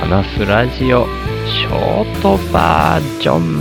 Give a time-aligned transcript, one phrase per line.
[0.00, 1.04] 話すラジオ
[1.46, 3.60] ショートバージョン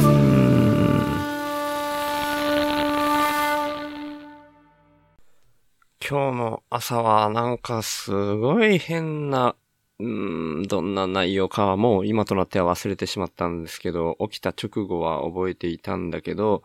[6.01, 9.53] 今日の朝はなんかすごい変な、
[9.99, 16.63] うーん、どんな内容かはもう今となっては忘れてしまったんですけど、起きた直後は覚えていたんだけど、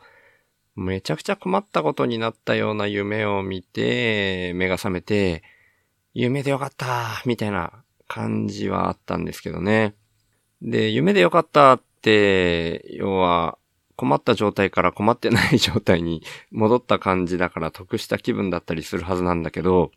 [0.76, 5.42] めちゃくちゃ困ったことになったような夢を見て、目が覚めて、
[6.14, 9.94] 夢でよかったみたいな感じはあったんですけどね。
[10.62, 13.58] で、夢でよかったって、要は、
[13.96, 19.92] 困った状態から困ってない状態に戻った感じだから得した気分だったりするはずなんだけど、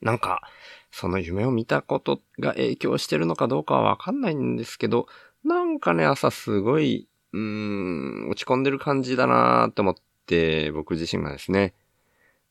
[0.00, 0.42] なんか、
[0.90, 5.06] その夢を見たことが影響してるのかどうかはわかんないんですけど、
[5.44, 9.94] なんかね、朝すごい、うーん、落ち込んでる感じだなーって思っ
[10.26, 11.74] て、僕自身がですね。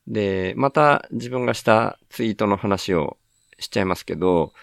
[0.07, 3.17] で、また自分がしたツイートの話を
[3.59, 4.53] しちゃいますけど、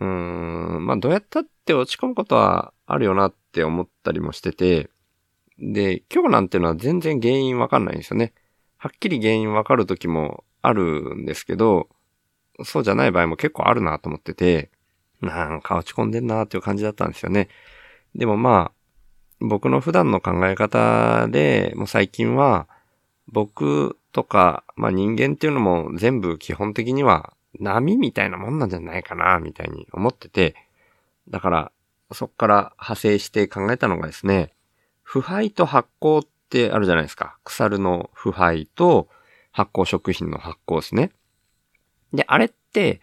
[0.00, 4.88] うん、まあどうやったって落ち込むことはあるよなって思ったりもしてて、
[5.58, 8.32] で、今日なんてのは全然原因わかんないんですよね。
[8.78, 11.88] はっきり原因わかる時もあるんですけど、
[12.64, 14.70] そうじゃない場合も結構あるなと思ってて、
[15.20, 17.48] なんか落ち込んでんなっていう感じだったんですよね。
[18.14, 18.72] でもまあ、
[19.40, 22.68] 僕の普段の考え方で、もう最近は、
[23.26, 30.54] 僕とか、まあ人間っていうのも全部基本的には波みたいなもんなんじゃないかな、みたいに思ってて、
[31.28, 31.72] だから、
[32.12, 34.52] そっから派生して考えたのがですね、
[35.02, 37.38] 腐敗と発酵ってあるじゃないですか。
[37.44, 39.08] 腐るの腐敗と
[39.52, 41.10] 発酵食品の発酵ですね。
[42.12, 43.00] で、あれって、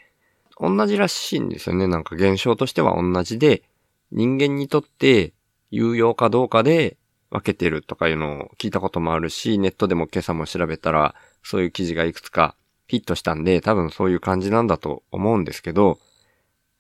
[0.60, 1.88] 同じらしいんですよね。
[1.88, 3.64] なんか現象としては同じで、
[4.12, 5.34] 人間にとって
[5.70, 6.98] 有用かどうかで
[7.30, 12.56] 分けてるとかいうのを聞いたこともあるし、ネットでも今朝も調べたら、そういう記事がいくつか
[12.88, 16.00] ヒットしたんで、多分そういう感じなんだと思うんですけど、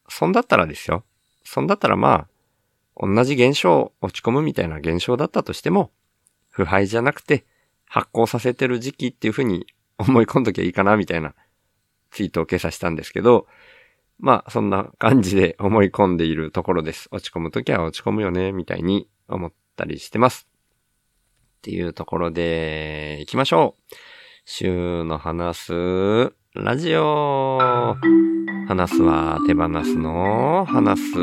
[0.09, 1.03] そんだったらですよ。
[1.43, 2.27] そんだったらま
[2.95, 5.91] あ、同じ現象、落ち込むみたいな現象だったとしても、
[6.49, 7.45] 腐敗じゃなくて
[7.85, 9.67] 発酵させてる時期っていう風に
[9.97, 11.35] 思い込んどきゃいいかなみたいな
[12.09, 13.47] ツイートを今朝したんですけど、
[14.19, 17.09] まあそんな感じで思い込んでいるところです。
[17.11, 20.47] 落ち込むときは落ち込むよね、みたいに思ったりしてます。
[21.59, 23.95] っていうところで、行きましょう。
[24.49, 27.59] 週の話すラジオ。
[28.69, 31.17] 話すは手放すの話す。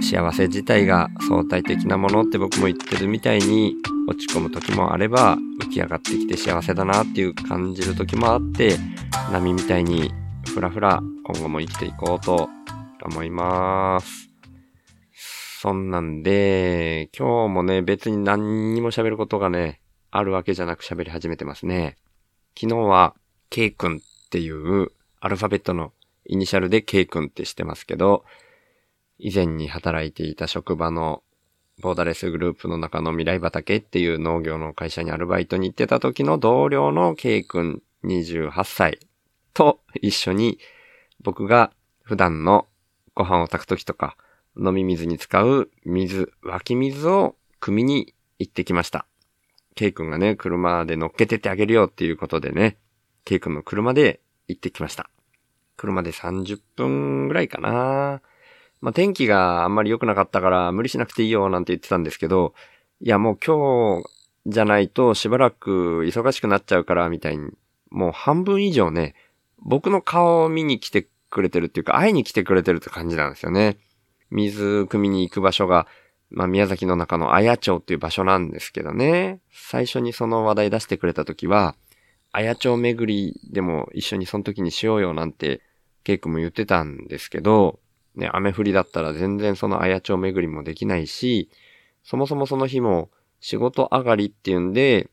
[0.00, 3.74] 幸せ自体が相対的なものって僕も言ってるみたいに
[4.08, 8.76] 落ち込む時もあれば浮き上がってきて幸せだなっていう感じる時もあって
[9.32, 10.12] 波みたいに
[10.54, 12.48] ふらふら今後も生きていこうと
[13.04, 14.30] 思います。
[15.60, 19.79] そんなんで、今日もね、別に何にも喋ることがね、
[20.10, 21.96] あるわけじゃなく喋り始めてますね。
[22.58, 23.14] 昨日は
[23.48, 24.88] K 君っていう
[25.20, 25.92] アルファベットの
[26.26, 28.24] イニシャルで K 君ってしてますけど、
[29.18, 31.22] 以前に働いていた職場の
[31.80, 38.98] ボーダレスグループの中の未来畑っていう農業の会社にアルバイトに行ってた時の同僚の K 君28歳
[39.54, 40.58] と一緒に
[41.22, 41.72] 僕が
[42.02, 42.66] 普段の
[43.14, 44.16] ご飯を炊く時とか
[44.56, 49.06] 飲み水に使う水、湧き水を汲みに行ってきました。
[49.80, 52.76] ケイ君がね、車で乗っけてってあげるよっていうことでね、
[53.24, 55.08] ケイ君の車で行ってきました。
[55.78, 58.20] 車で30分ぐらいかな。
[58.82, 62.52] まあ、天気があんまり良くなかったから無理しなくていいよなんて言ってたんですけど、
[63.00, 64.10] いやもう今日
[64.44, 67.50] じゃないとしばらく忙しくなっちゃうからみたいに、
[67.90, 69.14] もう半分以上ね、
[69.62, 73.78] 僕の顔を見に来てくれてるっていうか、会いに来てくれてるって感じなんですよね。
[74.30, 75.86] 水汲みに行く場所が
[76.30, 79.40] まあ、宮崎の中の綾町っていう場所なんですけどね。
[79.52, 81.74] 最初にその話題出してくれた時は、
[82.32, 85.60] 綾町巡りでも一緒にその時にしようよなんて、
[86.04, 87.80] ケイ君も言ってたんですけど、
[88.14, 91.50] ね、雨降りだったら全然その綾町巡りもできないし、
[92.04, 93.10] そもそもその日も
[93.40, 95.10] 仕事上がりっていうんで、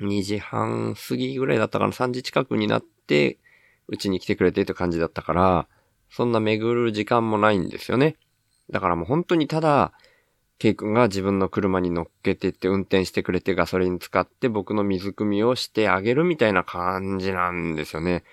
[0.00, 3.38] 2時半過ぎぐらいだったかな、3時近くになって、
[3.88, 5.68] うちに来てくれてって感じだったから、
[6.10, 8.16] そんな巡る時間もないんですよね。
[8.70, 9.92] だからもう本当にただ、
[10.58, 18.24] ケイ君が自分の車に乗っけてって運転してくれてガソリン使って僕の水汲みをしてあげるみたいな感じなんですよね。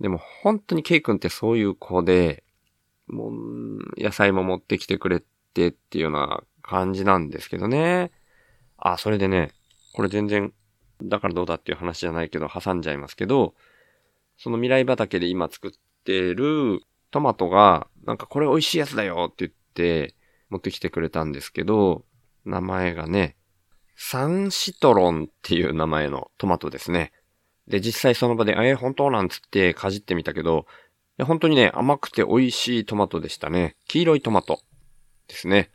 [0.00, 2.42] でも本当にケイ君ってそういう子で、
[3.06, 3.32] もう
[3.98, 5.22] 野菜も持ってきてくれ
[5.52, 8.10] てっていうような感じなんですけどね。
[8.78, 9.52] あ、それでね、
[9.92, 10.54] これ全然、
[11.02, 13.54] だからどうだっていう話じゃないけど挟んじゃいますけど、
[14.38, 15.70] その未来畑で今作っ
[16.04, 16.80] てる
[17.10, 20.14] トマトが、なんかこれ美味しいやつだよって言って、
[20.50, 22.04] 持ってきてくれたんですけど、
[22.44, 23.36] 名前がね、
[23.96, 27.12] サンシトロンっていう名前のトマトですね。
[27.68, 30.66] で、実際その場で、えー、本当なんつってかじってみたけど、
[31.24, 33.76] 本当にね、甘くて美味しいトマトでしたね。
[33.86, 34.60] 黄色いトマト
[35.28, 35.70] ですね。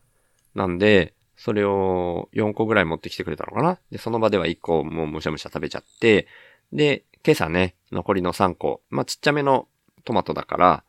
[0.56, 6.28] なんで、それを4個ぐらい持ってきてくれたのかなで、その場では1個もうむしゃむしゃ食べちゃって、
[6.74, 9.68] で、今朝ね、残りの3個、まあ、ちっちゃめの
[10.04, 10.84] トマトだから、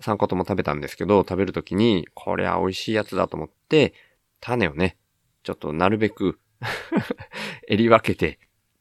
[0.00, 3.94] 3個とも食べたんですけど、食べるときに、これは美味しいやつだと思って、
[4.40, 4.96] 種をね、
[5.42, 6.38] ちょっとなるべく
[7.68, 8.38] 襟分けて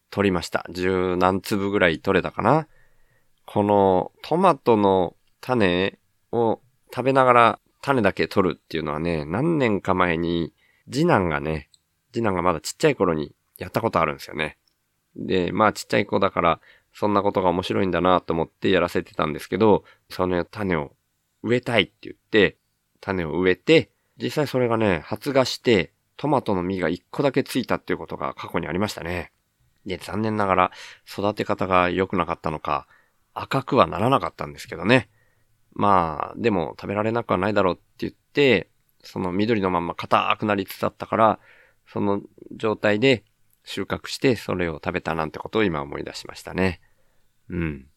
[0.10, 0.66] 取りました。
[0.70, 2.68] 十何粒ぐらい取れたかな。
[3.46, 5.98] このトマトの種
[6.32, 6.62] を
[6.94, 10.54] 食べながら種だけ取るっていうのはね、何年か前に
[10.92, 11.70] 次男がね、
[12.12, 14.58] 次男がまだちっちゃい頃にやったことあるんですよね。
[15.16, 16.62] で、まあちっちゃい子だから、
[16.94, 20.92] そんなことが面白いんだなと思ってやらせてたんですけど、その種を
[21.44, 22.58] 植えたいって言って、
[23.02, 23.92] 種を植えて、
[24.22, 29.32] 実際それがね、発芽して、トマトの実が一個だけついたっていうことが過去にありましたね。
[29.86, 30.72] で、残念ながら
[31.08, 32.88] 育て方が良くなかったのか、
[33.34, 35.10] 赤くはならなかったんですけどね。
[35.74, 38.70] まあ、でも食べられなくはないだろうって言って、
[39.02, 41.40] その緑のまんま硬くなりつつあったから、
[41.88, 42.22] その
[42.52, 43.24] 状態で
[43.64, 46.82] 収穫してそれを食べたなんてことを今思い出しましたね。
[47.50, 47.88] うん。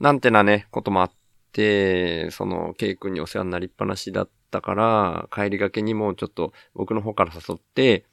[0.00, 1.12] なんてなね、こともあっ、
[1.52, 8.04] その、ケイ君にお世話になりっぱなしだったから、帰りがけにもちょっと僕の方から誘って、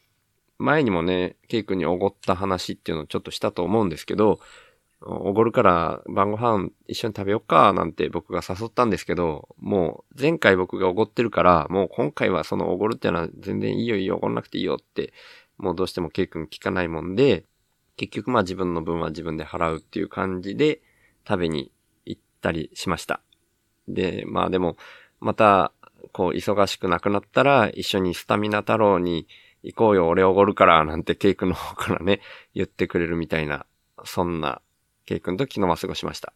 [0.57, 4.39] 前にもね、ケイ君におごった話っていうのをちょっとしたと思うんですけど、
[5.01, 15.13] おごるから晩ご飯一緒に食べよっかなんて僕が誘ったんですけど、もう前回僕がおごってるから、もう今回はそのおごるってのは全然いいよいいよ、おごんなくていいよって、
[15.57, 17.45] もうどうしてもケイ君聞かないもんで、
[17.97, 20.81] 結局まあ自分の分は自分で払うっていう感じで
[21.27, 21.71] 食べに
[22.45, 23.21] たりしました。
[23.87, 24.77] で、まあでも、
[25.19, 25.71] また、
[26.11, 29.27] こう忙しくなくなったら一緒にスタミナ太郎に
[29.63, 32.21] 行こうよ、俺おごるから、なんてケイ君の方からね、
[32.53, 33.65] 言ってくれるみたいな、
[34.03, 34.61] そんな
[35.05, 36.33] ケイ君と昨日は過ごしました。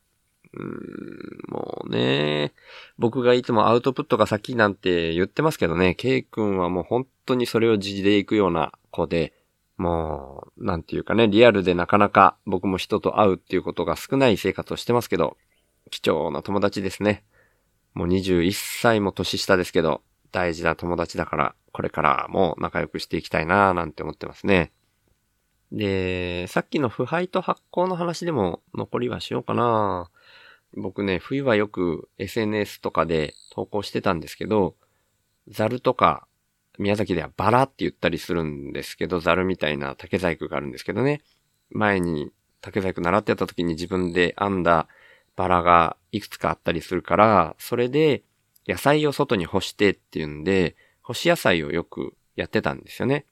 [0.53, 2.53] うーん、もうね、
[2.97, 9.33] 僕がいつもアウトプットが先なんて言ってますけどね、ケイ君はもう本当にそれを地で行くような子で、
[9.77, 15.37] もう、なんていうかね、リアルでなかなか僕も人と会うっていうことが少ない生活をしてますけど、
[15.89, 17.23] 貴重な友達ですね。
[17.93, 24.71] もう21歳も年下ですけど、大事な友達だから、これからも仲良くしていきたいなぁなんて思ってますね。
[25.71, 30.09] で、さっきの腐敗と発酵の話でも残りはしようかな
[30.75, 34.75] 僕ね、冬はよく SNS とかで投稿してたんですけど、
[35.47, 36.27] ザルとか、
[36.77, 41.21] 宮崎ではバラって言ったりするんですけど、ザルみたいな竹細工があるんですけどね。
[41.71, 42.31] 前に
[42.61, 44.87] 竹細工習ってた時に自分で編んだ
[45.39, 48.23] バラがいくつかあったりするから、それで
[48.67, 53.25] 野菜を外に干してっていうんで、干し野菜をよくやってたんですよね。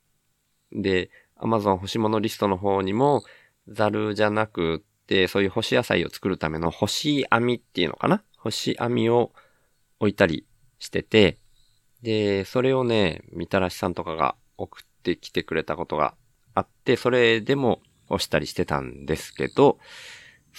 [0.71, 3.23] で、Amazon 干し物リストの方にも、
[3.67, 8.23] ザルじゃなくて、そういう干し野菜を作るための干し網っていうのかな？
[8.37, 9.33] 干し網を
[9.99, 10.45] 置いたり
[10.79, 11.37] してて、
[12.03, 16.13] で、それをね、みたらしさんとかが送ってきてくれたことが
[16.53, 19.77] あって、それでも干したりしてたんですけど、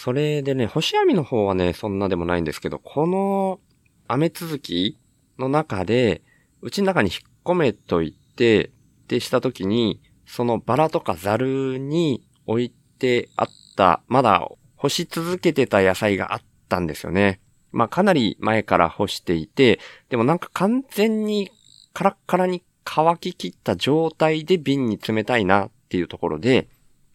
[0.00, 3.58] それでね、干し網の方はね、そんなでもないんですけど、この
[4.06, 4.96] 雨続き
[5.40, 6.22] の中で、
[6.62, 8.70] うちの中に引っ込めといて、
[9.08, 17.40] でした時に、そのバラとかザルに置いてあった、まだ干し続けてた野菜があったんですよね。
[17.72, 21.50] まあかなり前から干していて、でもなんか完全に
[21.92, 26.68] カラッカラに乾ききった状態で瓶に詰めたいなっていうところで、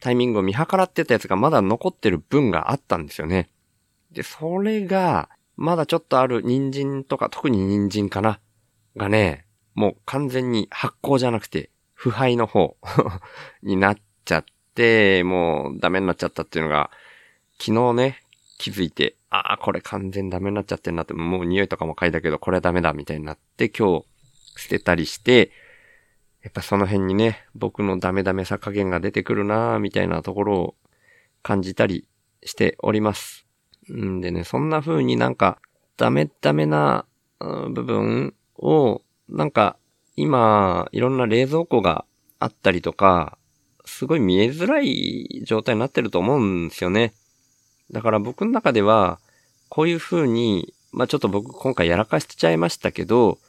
[0.03, 3.49] タイミングを見計らってたやつがまだ残ってる分があったんですよね。
[4.11, 8.41] で、それが、まだちょっとある人参とか、特に人参かな
[8.97, 9.45] がね、
[9.75, 12.75] もう完全に発酵じゃなくて、腐敗の方
[13.63, 14.45] になっちゃっ
[14.75, 16.91] て、もうダメになっちゃったっていうのが、
[17.57, 18.23] 昨日ね、
[18.57, 24.05] 気づいて、ああ、これ完全ダメになっちゃってんなって、もう匂いとかも嗅いだけど、これはダメだみたいになって、今日
[24.57, 25.51] 捨てたりして、
[26.43, 30.75] やっぱその辺にね、僕のダメダメさ加減が出てくるなぁみたいなところを
[31.41, 32.07] 感じたり
[32.43, 33.45] しております。
[33.91, 35.59] んでね、そんな風になんか、
[35.95, 37.05] ダメダメな
[37.39, 39.77] 部分を、なんか
[40.15, 42.05] 今、いろんな冷蔵庫が
[42.39, 43.37] あったりとか、
[43.85, 47.13] すごい見えづらい状態になってると思うんですよね。
[47.91, 49.19] だから僕の中では、
[49.69, 53.39] こういう風に、まあちょっと僕今回やらかしちゃいましたけど、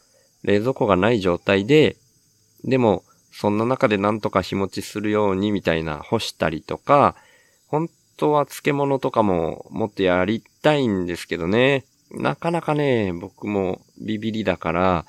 [0.42, 1.96] 冷蔵庫がない状態で、
[2.64, 7.16] でも、そんな中でなんとか日持ちするようにみたいな干したりとか、
[7.66, 11.84] 本当は漬物とかももっとやりたいんですけどね。
[12.10, 15.04] なかなかね、僕もビビりだから、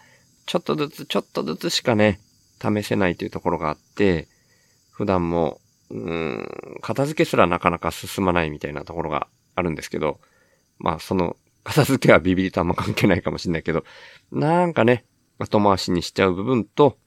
[0.46, 2.20] ちょっとずつ、ちょっとずつしかね、
[2.62, 4.28] 試せないというところがあって、
[4.92, 5.60] 普段も、
[5.92, 10.20] うーん、片付けすらなかなか進まないみたいなところがあるんですけど、
[10.80, 13.84] まあその片付けはビビりとあんま関係ないかもしれないけど、
[14.32, 15.06] なんかね、
[15.38, 16.98] 後回しにしちゃう部分と、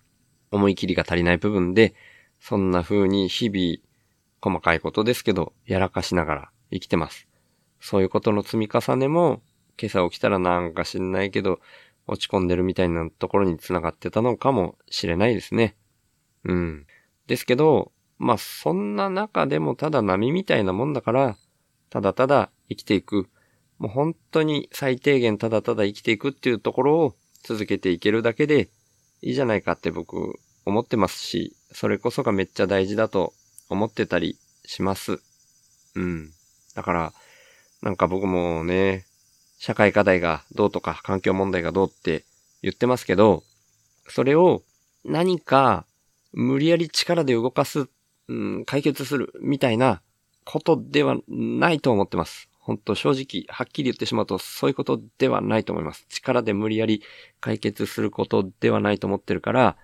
[0.50, 1.94] 思い切りが足りない部分で、
[2.40, 3.78] そんな風に日々、
[4.40, 7.26] 細かいことですけど、やらかしながら生きてます。
[7.80, 9.42] そういうことの積み重ねも、
[9.80, 11.60] 今朝起きたらなんか知んないけど、
[12.06, 15.76] 落ち込んでるみたいなところに繋がってたのかもしれないですね。
[16.44, 16.86] うん。
[17.26, 21.36] ですけど、まあそんな中でもただ波みたいなもんだから、
[21.90, 23.28] ただただ生きていく。
[23.78, 27.14] もう本当に最低限ただただ生きていくっていうところを
[27.44, 28.70] 続けていけるだけで
[29.22, 33.32] いいじゃないかって僕思ってますし、それこそがめっちゃ大事だと
[33.68, 35.20] 思ってたりします。
[35.94, 36.30] うん。
[36.74, 37.12] だから、
[37.82, 39.06] なんか僕もね、
[39.58, 42.24] 社会課題がどうとか環境問題がどうって
[42.62, 43.42] 言ってますけど、
[44.08, 44.62] それを
[45.04, 45.84] 何か
[46.32, 47.88] 無理やり力で動かす、
[48.28, 50.02] うん、解決するみたいな
[50.44, 52.47] ことではないと思ってます。
[52.68, 56.04] 本当正直、はっきり言ってしまうとそういうことではないと思います。
[56.10, 57.02] 力で無理やり
[57.40, 59.78] 解決することではないと思ってるから、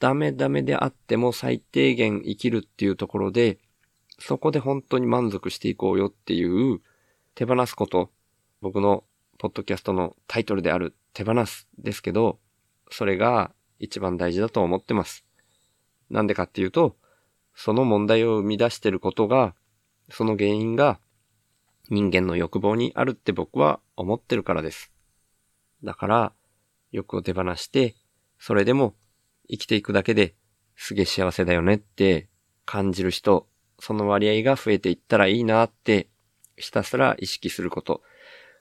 [0.00, 3.58] ダメダメであっても最低限生きるっていうところで、
[4.18, 6.80] そこで本当に満足していこうよっていう
[7.36, 8.10] 手放すこと、
[8.60, 9.04] 僕の
[9.38, 12.40] ポッドキャストのタイトルである手放すですけど、
[12.90, 15.24] それが一番大事だと思ってます。
[16.10, 16.96] なんでかっていうと、
[17.54, 19.54] その問題を生み出してることが、
[20.10, 20.98] その原因が
[21.90, 24.92] 人間の欲望にあるって僕は思ってるからです。
[25.84, 26.32] だから、
[26.92, 27.94] 欲を手放して、
[28.38, 28.94] それでも
[29.48, 30.34] 生きていくだけで
[30.76, 32.28] すげえ幸せだよねって
[32.64, 36.08] 感じる人、その割合が増えていったらいいなって
[36.56, 38.02] ひたすら意識すること。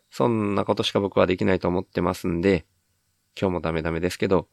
[0.09, 2.65] そんなことしか僕はできないと思ってますんで、
[3.39, 4.47] 今日もダメダメですけど、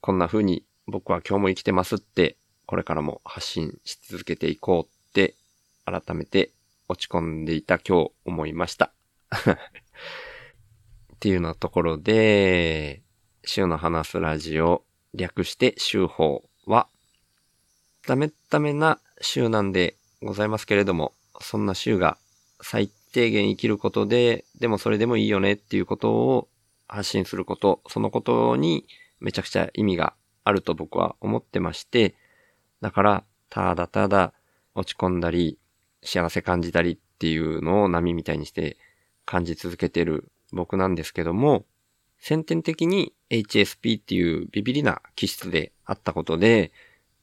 [0.00, 5.36] こんな風に僕は今日も生きてますって、これからも発信し続けていこうって、
[5.84, 6.50] 改めて
[6.88, 8.92] 落ち込んでいた今日思いました。
[11.14, 13.02] っていうようなところで、
[13.44, 16.88] 週の話すラジオ、略して週報は、
[18.06, 22.18] ダメダメな週なんでございますけれども、そんな週が
[22.60, 26.48] 最低限生きることで、でもそれでもいいよねっていうことを
[26.88, 28.86] 発信すること、そのことに
[29.20, 30.14] めちゃくちゃ意味が
[30.44, 32.14] あると僕は思ってまして、
[32.80, 34.32] だから、ただただ
[34.74, 35.58] 落ち込んだり、
[36.04, 38.76] 幸せ感じたりっていうのを波みたいにして
[39.24, 41.64] 感じ続けてる僕なんですけども、
[42.20, 46.72] 先天的に HSP っていうビビリな気質であったことで、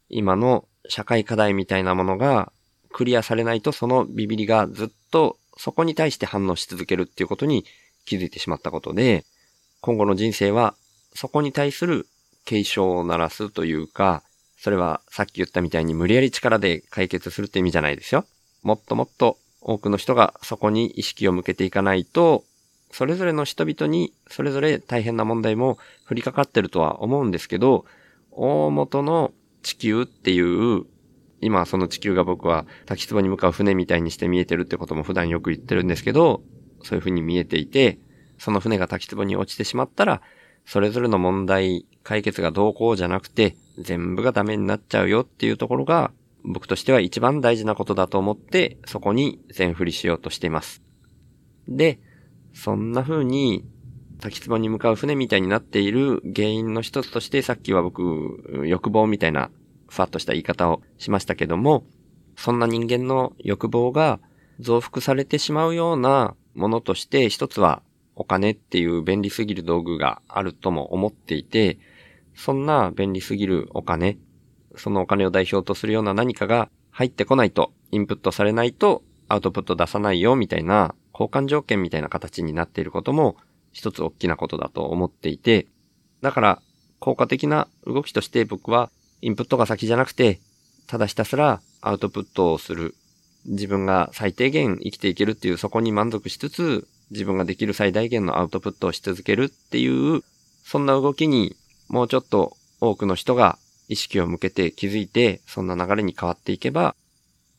[0.10, 2.52] 今の社会課題みたいなものが
[2.92, 7.66] クリアされないとそのビビリがずっとそこに対して反応し続けるっていうことに
[8.06, 9.26] 気づいてしまったことで、
[9.82, 10.76] 今後の人生は
[11.14, 12.08] そこに対する
[12.46, 14.24] 警鐘を鳴らすというか、
[14.58, 18.26] それはさっき言ったみたいに無理やり力で解決するって意味じゃないですよ。
[18.64, 22.44] もっともっと多くの人がそこに意識を向けていかないと、
[22.92, 25.78] それぞれの人々にそれぞれ大変な問題も
[26.10, 27.86] 降りかかってるとは思うんですけど、
[28.32, 29.32] 大元の
[29.64, 30.86] 地球っていう
[31.42, 36.42] 今その地球が僕は滝壺に向かう船みたいにして見えてるってことも普段よく言ってるんですけど、
[36.84, 38.00] そういう風に見えていて、
[38.38, 40.22] その船が滝壺に落ちてしまったら、
[40.66, 46.12] それぞれの問題、解決がどうこうじゃなくて、全部がダメになっちゃうよっていうところが、
[46.44, 50.82] 僕としては一番大事なことだと思って、そこに全振りしようとしています。
[51.68, 52.00] で、
[52.54, 53.66] そんな風に、
[54.20, 59.50] 滝壺に向かう船みたいになっている原因の一つとして、さっきは僕、欲望みたいな
[59.88, 61.86] ふわっとした言い方をしましたけども、
[62.36, 64.20] そんな人間の欲望が
[64.60, 67.82] 増幅されてしまうようなものとして一つは
[68.16, 71.80] お金っていう便利すぎる道具があるとも思っていて、
[72.36, 74.18] そんな便利すぎるお金、
[74.76, 83.36] そのお金を代表とするような何かが入ってこないと、インプットされないとアウトプット出さないよみたいな交換条件みたいな形になっていることも
[83.72, 85.68] 一つ大きなことだと思っていて、
[86.22, 86.62] だから
[87.00, 90.40] 効果的な動きとして僕はインプットが先じゃなくて、
[90.88, 92.96] ただひたすらアウトプットをする。
[93.46, 100.22] 自分が最低限生きていけるっていうそこに満足しつつ、自分ができる最大限のアウトプットをし続けるっていう、
[100.64, 101.56] そんな動きに
[101.90, 103.58] もうちょっと多くの人が
[103.92, 106.96] 意識を向けて気づいて、そんな流れに変わっていけば、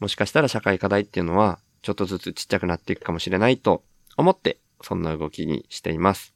[0.01, 3.85] もしかしたら社会課題っていうのは、ちょっとずつちっちゃくなっていくかもしれないと
[4.17, 6.33] 思って、そんな動きにしています。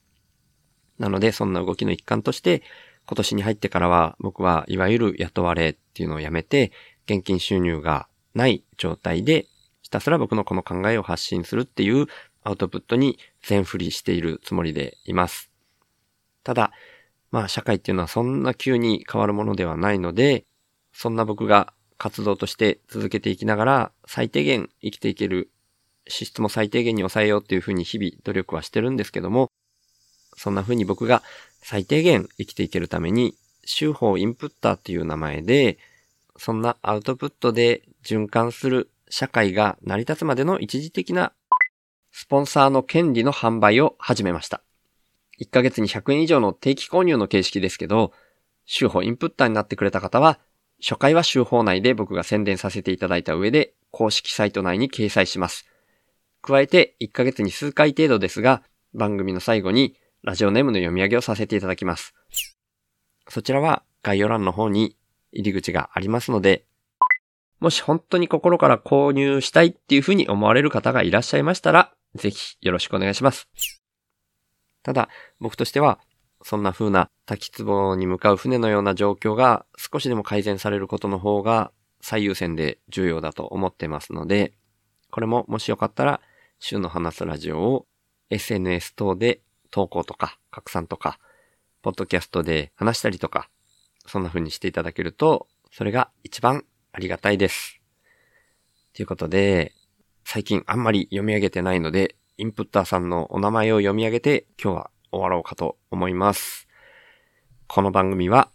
[0.99, 2.63] なので、そんな動きの一環として、
[3.07, 6.73] 今年に入ってからは僕はいわゆる雇われっていうのをやめて、
[7.07, 9.47] 現金収入がない状態で、
[9.81, 12.07] ひたすら僕のこの考えを発信するっていう
[12.43, 15.51] アウトプットに全振りしているつもりでいます。
[16.45, 16.73] ただ、
[17.37, 20.47] まあ社会っていうのはそんな急に変わるものではないので、
[20.95, 25.51] そんな僕が活動として続けていきながら最低限生きていける
[26.09, 29.51] 支出も最低限に抑えようっていうふうに日々努力はしてるんですけども、
[30.35, 31.23] そんな風に僕が
[31.61, 33.35] 最低限生きていけるために、
[33.67, 35.77] 手法インプッターっていう名前で、
[36.39, 41.35] そんなアウトプットで循環する社会が成り立つまでの一時的な
[42.13, 44.63] スポンサーの権利の販売を始めました。
[45.41, 48.13] 1ヶ月に100円以上の定期購入の形式ですけど、
[48.67, 50.39] 手法インプッターになってくれた方は、
[50.81, 55.67] 初回は手法内で僕が宣伝させていただいた上で、公式サイト内に掲載します。
[56.43, 58.63] 加えて、1ヶ月に数回程度ですが、
[58.95, 62.15] 番組の最後にラジオネームの読み上げをさせていただきます。
[63.29, 64.97] そちらは概要欄の方に
[65.33, 66.65] 入り口がありますので、
[67.61, 73.49] もし本当に心から購入したいっていうふうに思われる方がいらっしゃいましたら、ぜひよろしくお願いします。
[74.87, 75.09] ただ、
[75.41, 75.99] 僕としては、
[76.43, 84.53] そんな風な滝壺に向かう船のような状況が少しでも改善されることの方が最優先で重要だと思ってますので、
[85.11, 86.21] これももしよかったら、
[86.61, 87.87] 週の話すラジオを
[88.31, 89.41] SNS 等で
[89.73, 91.19] 投稿とか拡散とか、
[91.83, 93.51] ポッドキャストで話したりとか、
[94.07, 97.81] そんな風にしていただけると、それが一番ありがたいです。
[98.95, 99.73] ということで、
[100.25, 106.69] 最近あんまり読み上げてないので、インプッターさんのお名前を読み上げて今日は終わろうかと思います。
[107.67, 108.51] この番組は、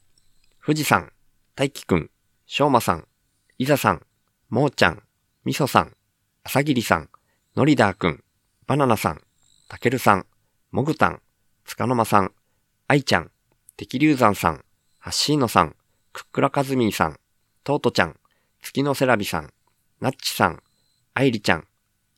[0.64, 1.12] 富士山、
[1.56, 2.12] 大輝くん、
[2.46, 3.08] しょうまさん、
[3.58, 4.06] いざさん、
[4.50, 5.02] もーちゃん、
[5.46, 5.96] みそさん、
[6.44, 7.10] あさぎりさん、
[7.56, 8.24] のりだーくん、
[8.68, 9.22] バナナさん、
[9.68, 10.28] たけるさん、
[10.70, 11.20] もぐたん、
[11.66, 12.32] つかのまさん、
[12.88, 13.32] あいちゃん、
[13.78, 14.64] てきりゅうざんさん、
[15.00, 15.76] はっしーのさん、
[16.14, 17.20] くっくらかずみーさん、
[17.64, 18.20] とうとちゃん、
[18.62, 19.52] 月のセラビさん、
[20.00, 20.62] なっちさん、
[21.16, 21.68] あいりちゃん、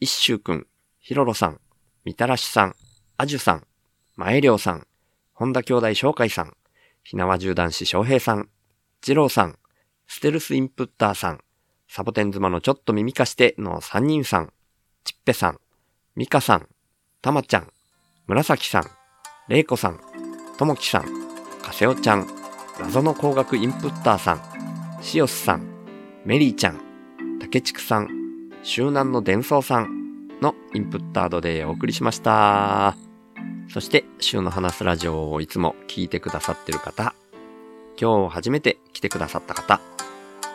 [0.01, 0.67] いっしゅうくん、
[1.05, 1.59] ひろろさん、
[2.05, 2.75] みたらしさん、
[3.17, 3.67] あじゅさん、
[4.15, 4.87] まえりょうさん、
[5.33, 6.53] 本田兄弟紹介さん、
[7.03, 8.47] ひなわ銃男子翔平さん、
[9.01, 9.59] じろうさん、
[10.07, 11.41] ステルスインプッターさん、
[11.89, 14.53] サボテン妻のちょっと耳かしての3人さん、
[15.03, 15.59] ちっぺさん、
[16.15, 16.69] みかさん、
[17.21, 17.67] たまちゃん、
[18.27, 18.85] 紫さん、
[19.49, 19.99] れいこさん、
[20.57, 21.03] ともきさん、
[21.61, 22.29] かせおちゃん、
[22.79, 25.67] 謎の工学インプッターさん、しおすさん、
[26.23, 26.79] メリーちゃん、
[27.41, 28.07] たけちくさん、
[28.63, 30.02] 周南の伝送さん、
[30.43, 32.95] のインプッタードでお送りしました。
[33.69, 37.15] そして、週の話すラジオをいつも聞いてくださってる方、
[37.99, 39.81] 今日初めて来てくださった方、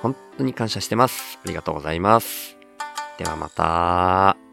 [0.02, 1.40] 本当に感謝してます。
[1.44, 2.56] ありがとうございます。
[3.18, 4.47] ではまた。